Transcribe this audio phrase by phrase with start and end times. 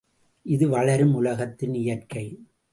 [0.45, 2.25] இது வளரும் உலகத்தின் இயற்கை.